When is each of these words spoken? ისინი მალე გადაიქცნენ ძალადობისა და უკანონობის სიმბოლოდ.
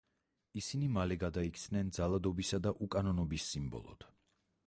ისინი 0.61 0.87
მალე 0.95 1.17
გადაიქცნენ 1.23 1.91
ძალადობისა 1.99 2.59
და 2.67 2.73
უკანონობის 2.87 3.49
სიმბოლოდ. 3.53 4.09